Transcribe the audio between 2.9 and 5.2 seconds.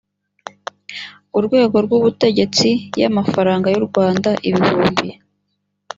y amafaranga y u rwanda ibihumbi